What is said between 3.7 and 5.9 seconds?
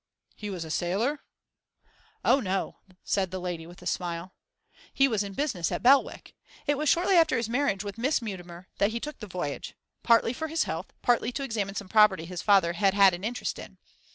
a smile. 'He was in business at